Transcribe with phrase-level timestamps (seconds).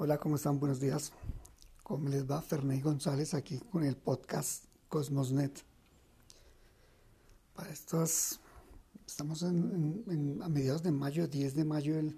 [0.00, 0.60] Hola, ¿cómo están?
[0.60, 1.10] Buenos días.
[1.82, 2.40] ¿Cómo les va?
[2.40, 5.64] Ferney González aquí con el podcast Cosmosnet.
[7.52, 8.38] Para estos,
[9.04, 12.16] estamos en, a mediados de mayo, 10 de mayo del,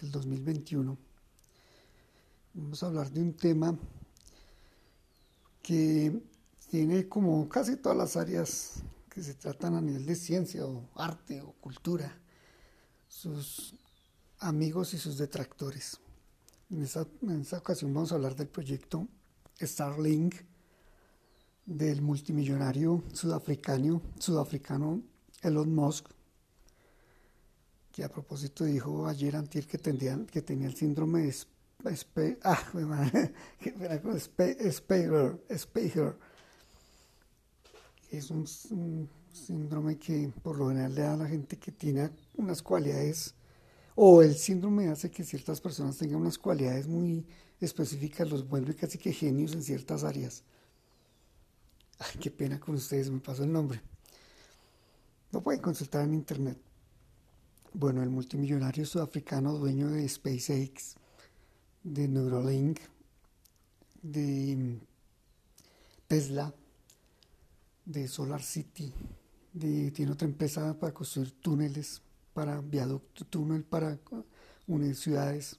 [0.00, 0.98] del 2021.
[2.54, 3.78] Vamos a hablar de un tema
[5.62, 6.20] que
[6.68, 11.40] tiene como casi todas las áreas que se tratan a nivel de ciencia o arte
[11.40, 12.20] o cultura,
[13.06, 13.76] sus
[14.40, 16.00] amigos y sus detractores.
[16.68, 17.06] En esta,
[17.58, 19.06] ocasión vamos a hablar del proyecto
[19.60, 20.34] Starlink
[21.64, 25.00] del multimillonario sudafricano, sudafricano
[25.42, 26.08] Elon Musk,
[27.92, 31.28] que a propósito dijo ayer antier que, que tenía el síndrome de
[31.94, 32.58] Spe, ah,
[38.10, 42.10] es un, un, síndrome que por lo general le da a la gente que tiene
[42.34, 43.36] unas cualidades
[43.96, 47.26] o el síndrome hace que ciertas personas tengan unas cualidades muy
[47.58, 50.44] específicas, los vuelve casi que genios en ciertas áreas.
[51.98, 53.80] Ay, qué pena con ustedes, me pasó el nombre.
[55.32, 56.58] Lo pueden consultar en internet.
[57.72, 60.96] Bueno, el multimillonario sudafricano dueño de SpaceX,
[61.82, 62.80] de Neuralink,
[64.02, 64.78] de
[66.06, 66.54] Tesla,
[67.86, 68.92] de Solar City,
[69.58, 72.02] tiene otra empresa para construir túneles
[72.36, 73.98] para viaducto, túnel para
[74.66, 75.58] unir ciudades.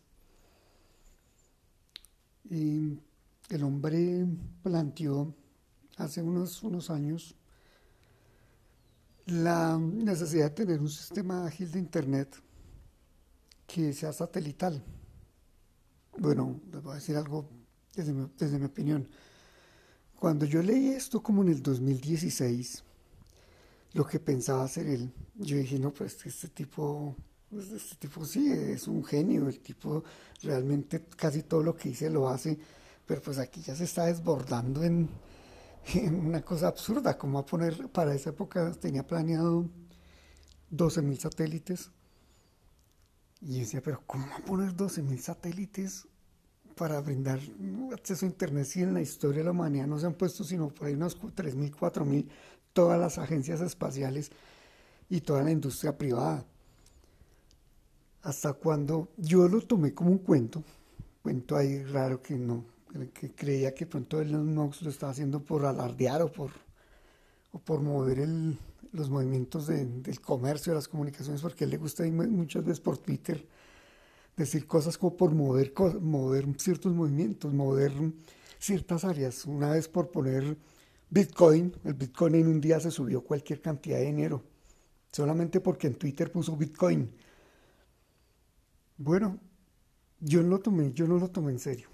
[2.48, 4.28] El hombre
[4.62, 5.34] planteó
[5.96, 7.34] hace unos, unos años
[9.26, 12.36] la necesidad de tener un sistema ágil de Internet
[13.66, 14.84] que sea satelital.
[16.20, 17.50] Bueno, les voy a decir algo
[17.96, 19.08] desde desde mi opinión.
[20.16, 22.84] Cuando yo leí esto como en el 2016,
[23.98, 25.12] lo que pensaba hacer él.
[25.34, 27.16] Yo dije, no, pues este tipo,
[27.50, 30.04] pues, este tipo sí es un genio, el tipo
[30.44, 32.60] realmente casi todo lo que dice lo hace,
[33.08, 35.10] pero pues aquí ya se está desbordando en,
[36.12, 39.68] una cosa absurda, como a poner, para esa época tenía planeado
[40.72, 41.90] 12.000 satélites.
[43.42, 46.08] Y decía, pero ¿cómo va a poner 12.000 satélites
[46.76, 47.40] para brindar
[47.92, 50.68] acceso a Internet si en la historia de la humanidad no se han puesto sino
[50.70, 52.28] por ahí unos 3.000, 4.000
[52.78, 54.30] todas las agencias espaciales
[55.10, 56.46] y toda la industria privada.
[58.22, 60.64] Hasta cuando yo lo tomé como un cuento,
[61.24, 62.66] cuento ahí raro que no,
[63.16, 66.52] que creía que pronto Elon Musk lo estaba haciendo por alardear o por,
[67.52, 68.20] o por mover
[68.92, 73.44] los movimientos del comercio, de las comunicaciones, porque él le gusta muchas veces por Twitter
[74.36, 77.92] decir cosas como por mover, mover ciertos movimientos, mover
[78.60, 79.46] ciertas áreas.
[79.46, 80.56] Una vez por poner
[81.10, 84.44] Bitcoin, el Bitcoin en un día se subió cualquier cantidad de dinero,
[85.12, 87.10] solamente porque en Twitter puso Bitcoin.
[88.98, 89.40] Bueno,
[90.20, 91.88] yo no lo tomé, yo no lo tomé en serio.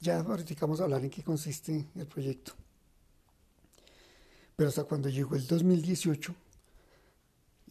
[0.00, 2.52] Ya a hablar en qué consiste el proyecto.
[4.56, 6.34] Pero hasta cuando llegó el 2018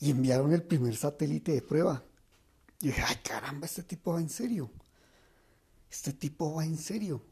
[0.02, 2.04] y enviaron el primer satélite de prueba,
[2.80, 4.70] y dije, ay caramba, este tipo va en serio.
[5.90, 7.24] Este tipo va en serio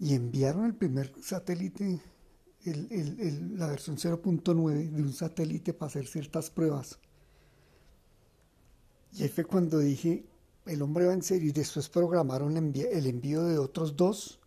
[0.00, 2.00] y enviaron el primer satélite,
[2.64, 6.98] la versión 0.9 de un satélite para hacer ciertas pruebas.
[9.12, 10.24] Y ahí fue cuando dije,
[10.64, 14.40] el hombre va en serio y después programaron el envío de otros dos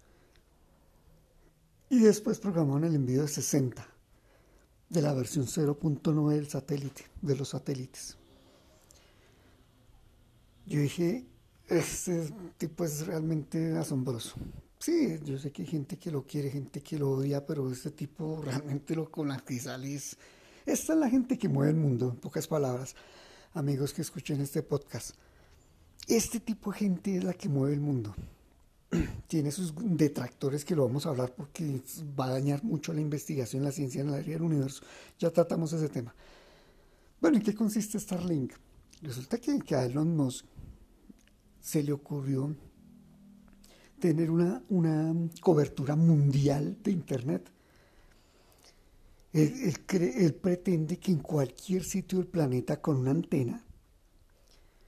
[1.90, 3.88] y después programaron el envío de 60
[4.90, 8.18] de la versión 0.9 del satélite, de los satélites.
[10.66, 11.26] Yo dije,
[11.68, 14.36] este tipo es realmente asombroso.
[14.84, 17.92] Sí, yo sé que hay gente que lo quiere, gente que lo odia, pero este
[17.92, 20.18] tipo realmente lo con la que sale es...
[20.66, 22.94] Esta es la gente que mueve el mundo, en pocas palabras,
[23.54, 25.16] amigos que escuchen este podcast.
[26.10, 28.14] Este tipo de gente es la que mueve el mundo.
[29.28, 31.82] Tiene sus detractores que lo vamos a hablar porque
[32.20, 34.84] va a dañar mucho la investigación, la ciencia en el área del universo.
[35.18, 36.14] Ya tratamos ese tema.
[37.22, 38.52] Bueno, ¿en qué consiste Starlink?
[39.02, 40.46] Resulta que, que a Elon Musk
[41.62, 42.54] se le ocurrió
[44.04, 47.50] tener una, una cobertura mundial de Internet.
[49.32, 53.64] Él, él, pretende que en cualquier sitio del planeta con una antena,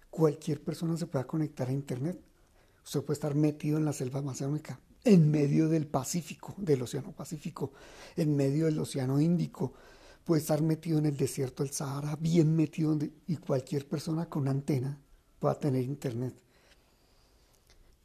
[0.10, 2.20] cualquier persona se pueda conectar a Internet.
[2.84, 7.72] Usted puede estar metido en la selva amazónica, en medio del Pacífico, del Océano Pacífico,
[8.18, 9.72] en medio del Océano Índico,
[10.26, 15.00] puede estar metido en el desierto del Sahara, bien metido, y cualquier persona con antena
[15.40, 16.45] pueda tener Internet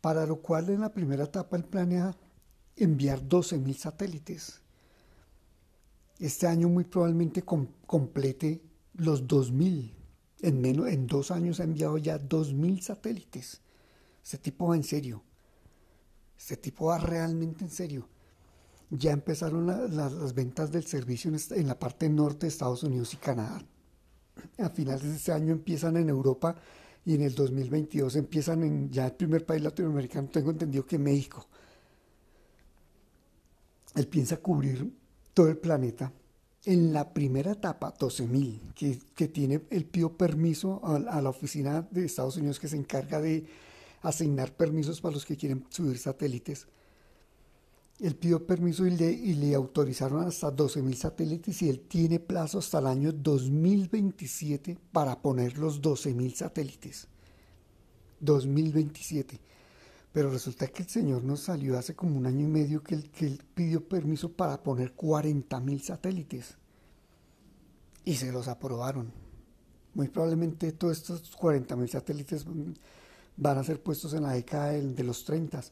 [0.01, 2.17] para lo cual en la primera etapa él planea
[2.77, 4.61] enviar 12.000 satélites.
[6.19, 8.63] Este año muy probablemente complete
[8.95, 9.95] los 2.000
[10.43, 13.61] En, menos, en dos años ha enviado ya 2.000 satélites.
[14.23, 15.23] Este tipo va en serio.
[16.39, 18.09] Este tipo va realmente en serio.
[18.91, 23.63] Ya empezaron las ventas del servicio en, la parte norte de Estados Unidos y Canadá.
[24.59, 26.57] A finales de este año empiezan en Europa
[27.05, 31.47] y en el 2022 empiezan en ya el primer país latinoamericano, tengo entendido que México.
[33.95, 34.93] Él piensa cubrir
[35.35, 36.13] todo el planeta.
[36.65, 41.89] En la primera etapa, 12.000, que, que tiene, él pidió permiso a, a la oficina
[41.91, 43.47] de Estados Unidos que se encarga de
[44.03, 46.67] asignar permisos para los que quieren subir satélites.
[48.01, 52.87] Él pidió permiso y le, autorizaron hasta 12.000 satélites y él tiene plazo hasta el
[52.87, 57.09] año 2027 para poner los 12.000 satélites.
[58.21, 59.39] 2027.
[60.13, 63.11] Pero resulta que el señor nos salió hace como un año y medio que él,
[63.11, 66.57] que él pidió permiso para poner 40.000 satélites.
[68.05, 69.13] Y se los aprobaron.
[69.93, 72.47] Muy probablemente todos estos 40.000 satélites
[73.37, 75.63] van a ser puestos en la década de, los 30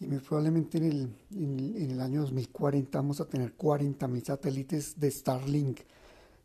[0.00, 5.80] y probablemente en el, en, el año 2040 vamos a tener 40.000 satélites de Starlink.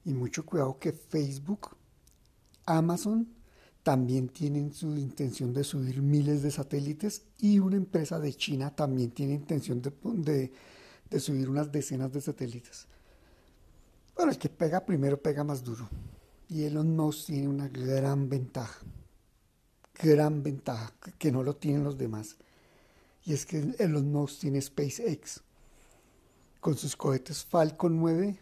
[0.06, 1.76] Y mucho cuidado que Facebook,
[2.66, 3.28] Amazon
[3.84, 9.12] también tienen su intención de subir miles de satélites y una empresa de China también
[9.12, 10.52] tiene intención de,
[11.10, 12.88] de subir unas decenas de satélites.
[14.16, 15.88] Bueno, el que pega primero pega más duro.
[16.50, 18.80] Y Elon Musk tiene una gran ventaja
[20.02, 22.38] gran ventaja que no lo tienen los demás.
[23.26, 25.42] Y es que Elon Musk tiene SpaceX
[26.60, 28.40] con sus cohetes Falcon 9,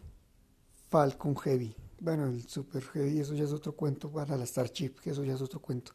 [0.88, 1.74] Falcon Heavy.
[2.00, 5.34] Bueno, el Super Heavy, eso ya es otro cuento para la Starship, que eso ya
[5.34, 5.92] es otro cuento.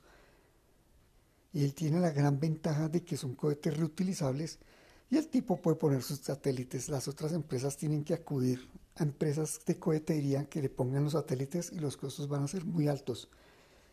[1.53, 4.59] Y él tiene la gran ventaja de que son cohetes reutilizables
[5.09, 6.89] y el tipo puede poner sus satélites.
[6.89, 11.71] Las otras empresas tienen que acudir a empresas de cohetería que le pongan los satélites
[11.71, 13.29] y los costos van a ser muy altos.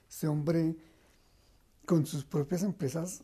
[0.09, 0.77] Este hombre
[1.87, 3.23] con sus propias empresas,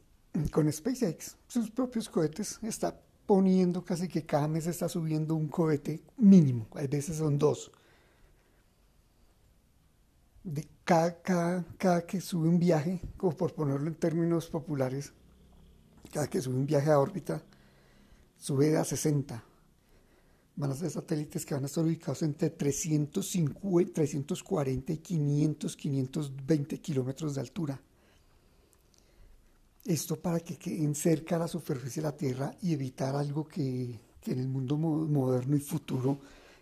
[0.50, 6.02] con SpaceX, sus propios cohetes, está poniendo casi que cada mes está subiendo un cohete
[6.16, 7.70] mínimo, a veces son dos.
[10.42, 15.12] De cada, cada, que sube un viaje, como por ponerlo en términos populares,
[16.12, 17.42] cada que sube un viaje a órbita,
[18.36, 19.44] sube a 60.
[20.56, 26.80] Van a ser satélites que van a estar ubicados entre 350, 340 y 500, 520
[26.80, 27.80] kilómetros de altura.
[29.84, 34.38] Esto para que queden cerca la superficie de la Tierra y evitar algo que, en
[34.38, 36.18] el mundo moderno y futuro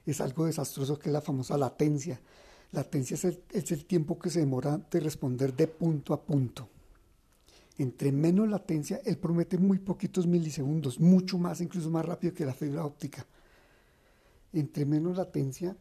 [0.06, 2.20] es algo desastroso, que es la famosa latencia.
[2.73, 6.69] Latencia es el, es el tiempo que se demora de responder de punto a punto.
[7.79, 12.55] Entre menos latencia, él promete muy poquitos milisegundos, mucho más, incluso más rápido que la
[12.55, 13.26] fibra óptica.
[14.53, 15.76] Entre menos latencia,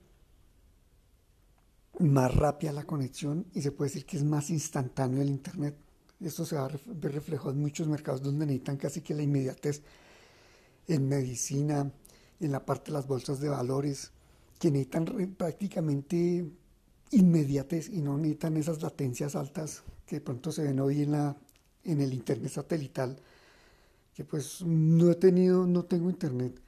[2.00, 5.76] más rápida la conexión y se puede decir que es más instantáneo el Internet.
[6.20, 9.84] Esto se va a ver reflejado en muchos mercados donde necesitan casi que la inmediatez
[10.88, 11.92] en medicina,
[12.40, 14.12] en la parte de las bolsas de valores,
[14.60, 15.06] que necesitan
[15.38, 16.50] prácticamente
[17.12, 21.38] inmediatez y no necesitan esas latencias altas que de pronto se ven hoy en, la,
[21.84, 23.22] en el internet satelital,
[24.14, 26.60] que pues no he tenido, no tengo internet,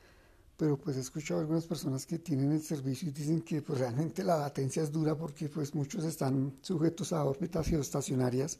[0.57, 3.79] pero pues he escuchado a algunas personas que tienen el servicio y dicen que pues
[3.79, 8.59] realmente la latencia es dura porque pues muchos están sujetos a órbitas geoestacionarias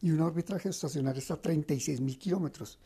[0.00, 2.78] y una órbita geoestacionaria está a 36 mil kilómetros.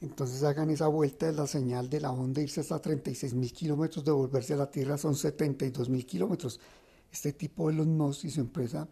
[0.00, 4.04] Entonces hagan esa vuelta de la señal de la onda, irse hasta 36 mil kilómetros,
[4.04, 6.60] devolverse a la Tierra son 72 mil kilómetros.
[7.10, 8.86] Este tipo de los Musk y su empresa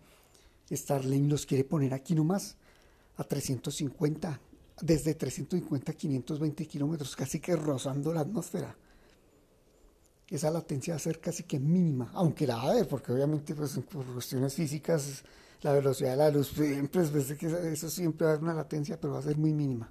[0.70, 2.56] Starlink los quiere poner aquí nomás,
[3.16, 4.40] a 350,
[4.80, 8.76] desde 350 a 520 kilómetros, casi que rozando la atmósfera.
[10.28, 13.54] Esa latencia va a ser casi que mínima, aunque la va a haber, porque obviamente
[13.54, 15.22] pues, por cuestiones físicas
[15.62, 19.00] la velocidad de la luz, siempre es que eso siempre va a haber una latencia,
[19.00, 19.90] pero va a ser muy mínima.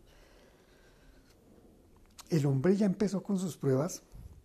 [2.29, 4.01] El hombre ya empezó con sus pruebas,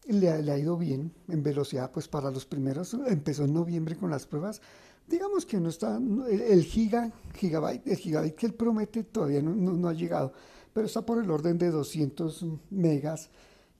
[0.06, 4.10] le, le, ha ido bien en velocidad, pues para los primeros, empezó en noviembre con
[4.10, 4.60] las pruebas.
[5.06, 5.98] Digamos que no está,
[6.28, 10.32] el, giga, gigabyte, el gigabyte que él promete todavía no, no, ha llegado,
[10.72, 13.30] pero está por el orden de 200 megas,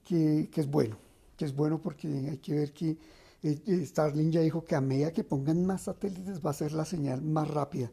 [0.04, 0.96] que, que es bueno,
[1.36, 2.96] que es bueno porque hay que ver que
[3.42, 7.22] Starlink ya dijo que a medida que pongan más satélites va a ser la señal
[7.22, 7.90] más rápida.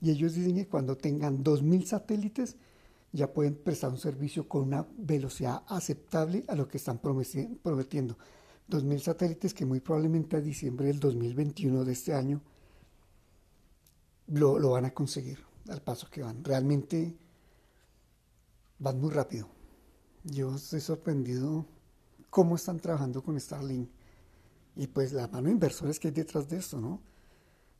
[0.00, 2.56] Y ellos dicen que cuando tengan 2.000 satélites
[3.12, 8.16] ya pueden prestar un servicio con una velocidad aceptable a lo que están prometiendo.
[8.70, 12.40] 2.000 satélites que muy probablemente a diciembre del 2021 de este año
[14.28, 15.38] lo, lo van a conseguir
[15.68, 16.42] al paso que van.
[16.42, 17.14] Realmente
[18.78, 19.48] van muy rápido.
[20.24, 21.66] Yo estoy sorprendido
[22.30, 23.90] cómo están trabajando con Starlink
[24.76, 27.00] Y pues la mano de inversores que hay detrás de esto, ¿no?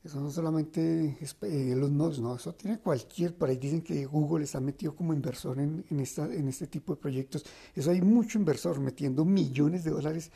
[0.03, 4.05] Eso no solamente es eh, los nodos, no, eso tiene cualquier, por ahí dicen que
[4.05, 7.45] Google está metido como inversor en, en, esta, en este tipo de proyectos.
[7.73, 10.29] Eso hay mucho inversor metiendo millones de dólares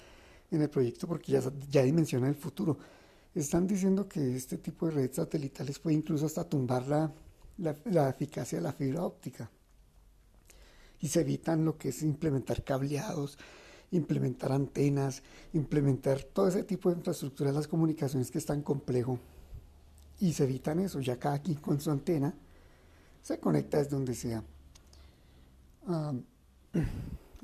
[0.51, 2.77] en el proyecto porque ya, ya dimensiona el futuro.
[3.35, 7.11] Están diciendo que este tipo de redes satelitales puede incluso hasta tumbar la,
[7.57, 9.51] la, la eficacia de la fibra óptica.
[11.01, 13.37] Y se evitan lo que es implementar cableados,
[13.91, 19.19] implementar antenas, implementar todo ese tipo de infraestructura de las comunicaciones que es tan complejo.
[20.19, 22.33] Y se evitan eso, ya cada quien con su antena
[23.21, 24.43] se conecta desde donde sea.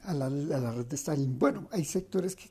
[0.06, 1.40] A, la, red de Starlink.
[1.40, 2.50] Bueno, hay sectores que,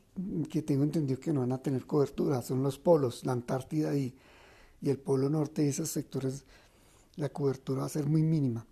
[0.48, 4.14] que, tengo entendido que no van a tener cobertura, son los polos, la Antártida y,
[4.80, 6.46] y el Polo Norte, esos sectores
[7.16, 8.66] la cobertura va a ser muy mínima,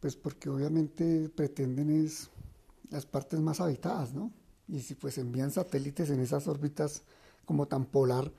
[0.00, 2.30] pues porque obviamente pretenden es
[2.90, 4.32] las partes más habitadas, ¿no?
[4.68, 7.02] Y si pues envían satélites en esas órbitas
[7.44, 8.30] como tan polar,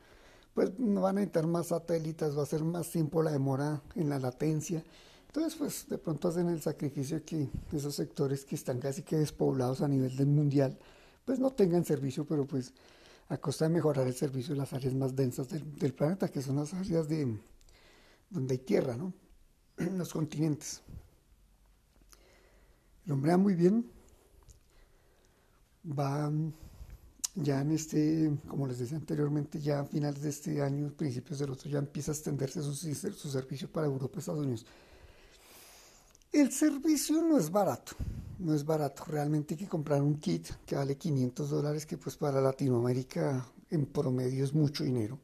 [0.54, 4.10] pues no van a necesitar más satélites, va a ser más tiempo la demora en
[4.10, 4.84] la latencia.
[5.28, 9.82] Entonces, pues de pronto hacen el sacrificio que esos sectores que están casi que despoblados
[9.82, 10.78] a nivel mundial,
[11.26, 12.74] pues no tengan servicio, pero pues
[13.30, 16.56] a costa de mejorar el servicio de las áreas más densas del, planeta, que son
[16.56, 17.38] las áreas de
[18.32, 19.14] donde hay tierra, ¿no?
[19.98, 20.82] Los continentes.
[23.06, 23.90] El hombre muy bien,
[25.84, 26.32] va
[27.36, 31.52] ya en este, como les decía anteriormente, ya a finales de este año, principios del
[31.52, 34.66] otro, ya empieza a extenderse su, su servicio para Europa y Estados Unidos.
[36.32, 37.94] El servicio no es barato,
[38.40, 39.04] no es barato.
[39.08, 43.86] Realmente hay que comprar un kit que vale 500 dólares, que pues para Latinoamérica en
[43.86, 45.18] promedio es mucho dinero.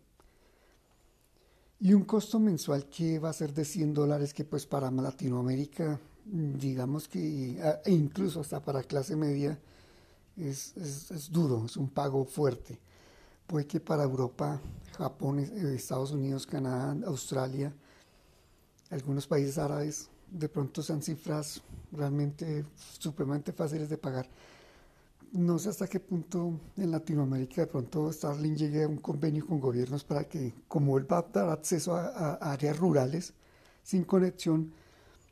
[1.80, 6.00] Y un costo mensual que va a ser de 100 dólares, que pues para Latinoamérica,
[6.26, 9.60] digamos que e incluso hasta para clase media,
[10.38, 12.80] es, es, duro, es un pago fuerte.
[13.48, 14.60] Puede que para Europa,
[14.98, 17.74] Japón, eh, Estados Unidos, Canadá, Australia,
[18.90, 21.62] algunos países árabes, de pronto sean cifras
[21.92, 22.66] realmente
[23.00, 24.28] supremamente fáciles de pagar.
[25.32, 29.60] No sé hasta qué punto en Latinoamérica de pronto Starlink llegue a un convenio con
[29.60, 33.34] gobiernos para que, como él va a dar acceso a, a áreas rurales
[33.84, 34.72] sin conexión,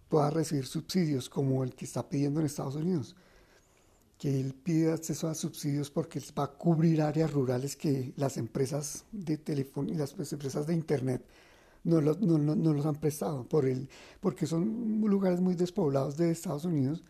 [0.10, 3.15] pueda recibir subsidios como el que está pidiendo en Estados Unidos
[4.24, 9.03] que él pide acceso a subsidios porque va a cubrir áreas rurales que las empresas
[9.12, 11.25] de teléfono y las empresas de internet
[11.84, 13.89] no los, no, no, los han prestado por el,
[14.22, 17.03] porque son lugares muy despoblados de Estados Unidos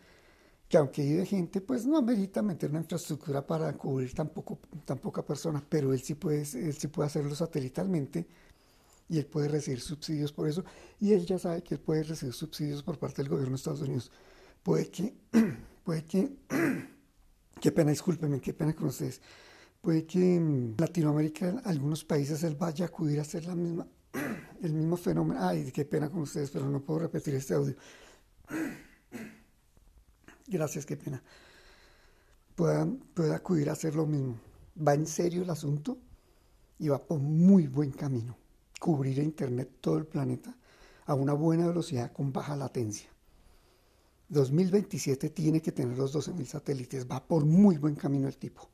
[0.68, 4.98] que aunque vive gente pues no amerita meter una infraestructura para cubrir tan, poco, tan
[4.98, 8.26] poca persona pero él sí puede él sí puede hacerlo satelitalmente
[9.08, 10.64] y él puede recibir subsidios por eso.
[11.00, 13.82] Y él ya sabe que él puede recibir subsidios por parte del gobierno de Estados
[13.82, 14.12] Unidos.
[14.64, 15.14] Puede que
[15.84, 16.32] puede que
[17.64, 19.22] Qué pena, discúlpenme, qué pena con ustedes.
[19.80, 23.88] Puede que en Latinoamérica, algunos países, él vaya a acudir a hacer la misma,
[24.62, 25.40] el mismo fenómeno.
[25.42, 27.74] Ay, qué pena con ustedes, pero no puedo repetir este audio.
[30.48, 31.24] Gracias, qué pena.
[32.54, 34.38] Pueda, puede acudir a hacer lo mismo.
[34.86, 35.98] Va en serio el asunto
[36.80, 38.36] y va por muy buen camino.
[38.78, 40.54] Cubrir a Internet todo el planeta
[41.06, 43.13] a una buena velocidad con baja latencia.
[44.30, 48.70] 2027 tiene que tener los 12.000 satélites, va por muy buen camino el tipo.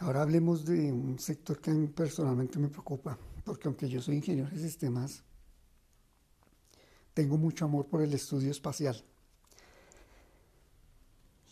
[0.00, 4.16] Ahora hablemos de un sector que a mí personalmente me preocupa, porque aunque yo soy
[4.16, 5.22] ingeniero de sistemas,
[7.14, 9.02] tengo mucho amor por el estudio espacial.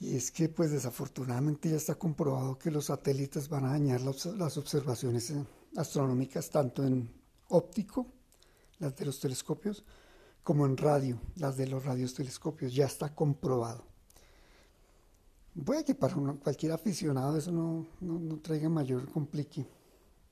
[0.01, 4.57] Y es que pues desafortunadamente ya está comprobado que los satélites van a dañar las
[4.57, 5.47] observaciones eh,
[5.77, 7.09] astronómicas tanto en
[7.49, 8.09] óptico,
[8.81, 9.85] las de los telescopios,
[10.43, 13.85] como en radio, las de los radiotelescopios, ya está comprobado.
[15.65, 19.67] Puede que para cualquier aficionado eso no, no, traiga mayor complique,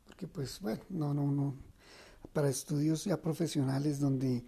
[0.07, 1.55] porque pues bueno, no, no, no,
[2.33, 4.45] para estudios ya profesionales donde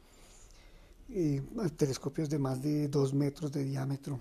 [1.11, 1.43] eh,
[1.77, 4.19] telescopios de más de dos metros de diámetro,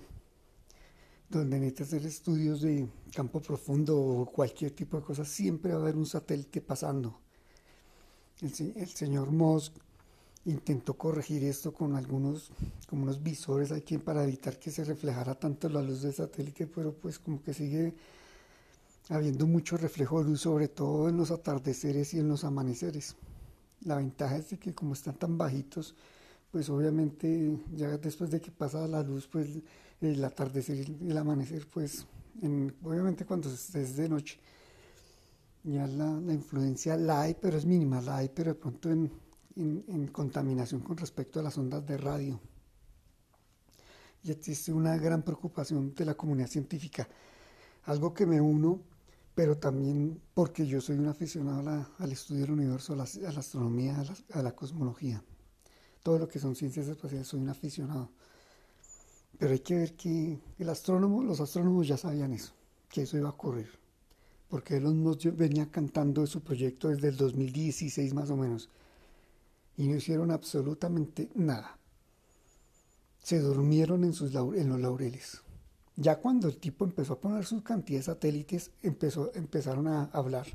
[1.30, 5.82] donde necesitas hacer estudios de campo profundo o cualquier tipo de cosa, siempre va a
[5.82, 7.18] haber un satélite pasando.
[8.42, 9.72] El, el señor Mosk
[10.44, 12.50] intentó corregir esto con algunos
[12.88, 16.92] como unos visores aquí para evitar que se reflejara tanto la luz del satélite, pero
[16.92, 17.94] pues como que sigue
[19.08, 23.16] habiendo mucho reflejo de luz, sobre todo en los atardeceres y en los amaneceres.
[23.84, 25.94] La ventaja es de que como están tan bajitos,
[26.50, 29.48] pues obviamente ya después de que pasa la luz, pues
[30.00, 32.06] el atardecer y el amanecer, pues
[32.82, 34.38] obviamente cuando es de noche,
[35.64, 39.10] ya la, la influencia la hay, pero es mínima, la hay, pero de pronto en,
[39.56, 42.40] en, contaminación con respecto a las ondas de radio.
[44.22, 47.08] Y existe una gran preocupación de la comunidad científica.
[47.84, 48.80] Algo que me uno
[49.34, 54.04] pero también porque yo soy un aficionado al estudio del universo, a la, astronomía, a
[54.04, 55.24] la, a la, cosmología.
[56.02, 58.10] Todo lo que son ciencias espaciales, soy un aficionado.
[59.38, 62.52] Pero hay que ver que el astrónomo, los astrónomos ya sabían eso,
[62.90, 63.70] que eso iba a ocurrir.
[64.48, 68.68] Porque Elon Musk venía cantando su proyecto desde el 2016 más o menos.
[69.76, 71.78] Y no hicieron absolutamente nada.
[73.22, 75.42] Se durmieron en, sus, en los laureles.
[75.96, 80.46] Ya cuando el tipo empezó a poner sus cantidad de satélites, empezó, empezaron a hablar.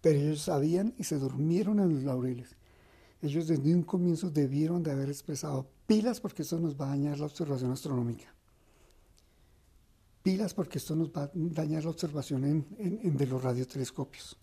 [0.00, 2.56] Pero ellos sabían y se durmieron en los laureles.
[3.20, 7.18] Ellos desde un comienzo debieron de haber expresado pilas porque esto nos va a dañar
[7.18, 8.32] la observación astronómica.
[10.22, 14.36] Pilas porque esto nos va a dañar la observación en, de los radiotelescopios.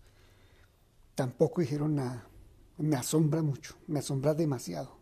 [1.14, 2.28] Tampoco dijeron nada.
[2.78, 4.96] Me asombra mucho, me asombra demasiado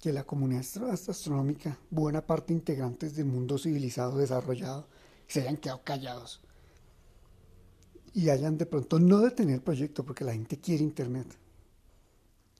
[0.00, 0.64] que la comunidad
[1.08, 4.86] astronómica, buena parte integrantes del mundo civilizado desarrollado,
[5.26, 6.40] se hayan quedado callados
[8.14, 11.26] y hayan de pronto no detener el proyecto porque la gente quiere Internet.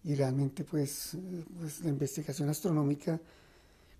[0.05, 1.17] Y realmente pues,
[1.59, 3.21] pues, la investigación astronómica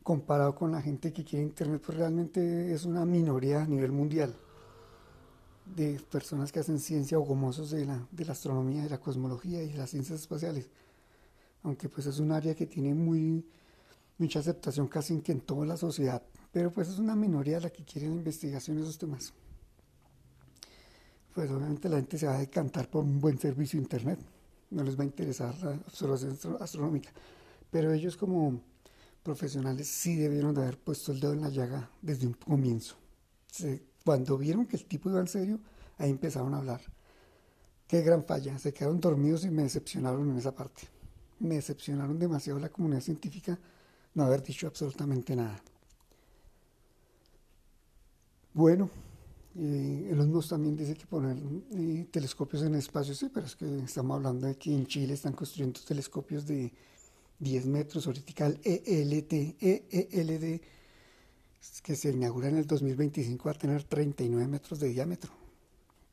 [0.03, 4.35] comparado con la gente que quiere Internet pues realmente es una minoría a nivel mundial
[5.77, 9.63] de personas que hacen ciencia o gomosos de la, de la astronomía, de la cosmología
[9.63, 10.69] y de las ciencias espaciales
[11.63, 13.45] aunque pues es un área que tiene muy
[14.19, 17.85] mucha aceptación casi que en toda la sociedad, pero pues es una minoría la que
[17.85, 19.33] quiere la investigación de esos temas.
[21.35, 24.19] Pues obviamente la gente se va a decantar por un buen servicio de internet,
[24.71, 27.11] no les va a interesar la observación astronómica,
[27.71, 28.61] pero ellos como
[29.23, 32.97] profesionales sí debieron de haber puesto el dedo en la llaga desde un comienzo.
[34.05, 35.61] Cuando vieron que el tipo iba en serio,
[35.99, 36.81] ahí empezaron a hablar.
[37.87, 40.89] Qué gran falla, se quedaron dormidos y me decepcionaron en esa parte
[41.41, 43.59] me decepcionaron demasiado la comunidad científica
[44.15, 45.63] no haber dicho absolutamente nada.
[48.53, 48.91] Bueno,
[49.57, 51.37] eh, Elon también dice que poner
[51.73, 55.35] eh, telescopios en espacio, sí, pero es que estamos hablando de que en Chile están
[55.35, 56.73] construyendo telescopios de
[57.39, 60.61] 10 metros, ahorita el ELT, EELD,
[61.83, 65.33] que se inaugura en el 2025, va a tener 39 metros de diámetro.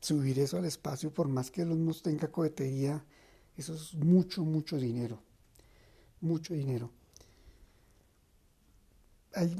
[0.00, 3.04] Subir eso al espacio, por más que Elon Musk tenga cohetería
[3.56, 5.18] eso es mucho, mucho dinero.
[6.20, 6.90] Mucho dinero.
[9.34, 9.54] Ahí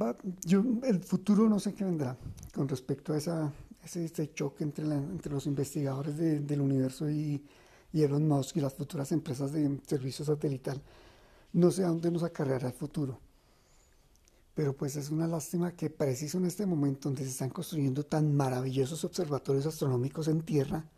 [0.00, 2.16] va, yo, el futuro no sé qué vendrá
[2.54, 7.42] con respecto a esa, ese, choque entre, entre los investigadores del universo y,
[7.92, 10.80] y Elon Musk y las futuras empresas de servicio satelital.
[11.54, 13.18] No sé a dónde nos acarreará el futuro.
[14.54, 18.34] Pero pues es una lástima que preciso en este momento donde se están construyendo tan
[18.34, 20.88] maravillosos observatorios astronómicos en tierra,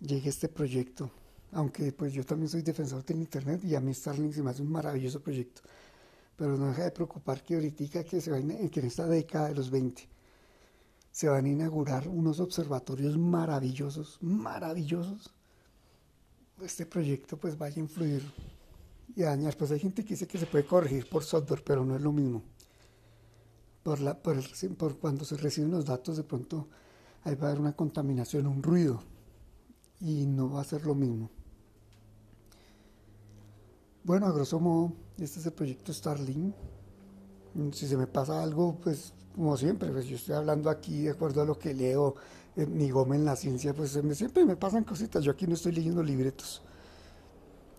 [0.00, 1.10] llegue este proyecto
[1.54, 4.62] aunque pues yo también soy defensor del Internet y a mí Starlink se me hace
[4.62, 5.62] un maravilloso proyecto.
[6.36, 9.54] Pero no deja de preocupar que ahorita que, se va que en esta década de
[9.54, 10.08] los 20
[11.12, 15.32] se van a inaugurar unos observatorios maravillosos, maravillosos.
[16.60, 18.22] Este proyecto pues vaya a influir
[19.14, 19.56] y a dañar.
[19.56, 22.10] Pues hay gente que dice que se puede corregir por software, pero no es lo
[22.10, 22.42] mismo.
[23.84, 24.36] Por, la, por,
[24.76, 26.68] por cuando se reciben los datos de pronto
[27.22, 29.00] ahí va a haber una contaminación, un ruido
[30.00, 31.30] y no va a ser lo mismo.
[34.02, 36.54] Bueno, a grosso modo, este es el proyecto Starlink.
[37.72, 41.42] Si se me pasa algo, pues como siempre, pues yo estoy hablando aquí de acuerdo
[41.42, 42.14] a lo que leo,
[42.56, 45.24] eh, mi goma en la ciencia, pues siempre me pasan cositas.
[45.24, 46.62] Yo aquí no estoy leyendo libretos.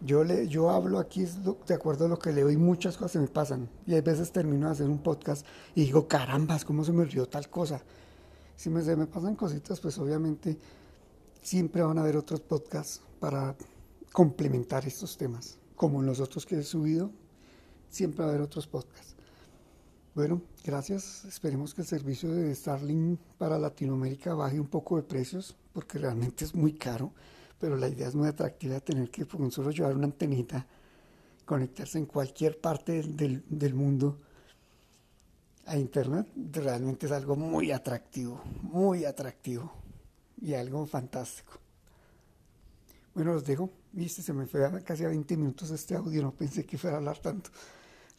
[0.02, 1.26] Yo, le, yo hablo aquí
[1.68, 3.70] de acuerdo a lo que leo y muchas cosas se me pasan.
[3.86, 7.28] Y hay veces termino de hacer un podcast y digo, carambas, ¿cómo se me olvidó
[7.28, 7.82] tal cosa?
[8.56, 10.58] Si me, se me pasan cositas, pues obviamente
[11.42, 13.56] siempre van a haber otros podcasts para
[14.12, 17.12] complementar estos temas como los otros que he subido,
[17.90, 19.16] siempre va a haber otros podcasts.
[20.14, 21.26] Bueno, gracias.
[21.26, 26.46] Esperemos que el servicio de Starlink para Latinoamérica baje un poco de precios, porque realmente
[26.46, 27.12] es muy caro,
[27.60, 30.66] pero la idea es muy atractiva tener que con solo llevar una antenita,
[31.46, 34.20] conectarse en cualquier parte del, del mundo
[35.66, 39.72] a Internet, realmente es algo muy atractivo, muy atractivo
[40.42, 41.60] y algo fantástico.
[43.14, 43.70] Bueno, los dejo.
[43.94, 47.00] Viste, se me fue casi a 20 minutos este audio, no pensé que fuera a
[47.00, 47.50] hablar tanto.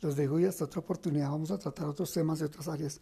[0.00, 3.00] Los dejo y hasta otra oportunidad vamos a tratar otros temas de otras áreas.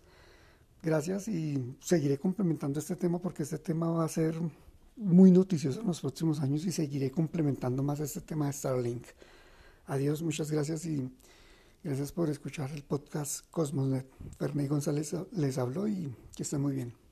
[0.83, 4.35] Gracias y seguiré complementando este tema porque este tema va a ser
[4.97, 9.05] muy noticioso en los próximos años y seguiré complementando más este tema de Starlink.
[9.87, 11.11] Adiós, muchas gracias y
[11.83, 14.07] gracias por escuchar el podcast Cosmosnet.
[14.39, 17.04] Fermé González les habló y que estén muy bien.